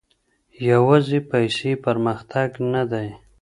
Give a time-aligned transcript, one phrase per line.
[0.69, 3.07] يوازي پيسې پرمختګ نه دی.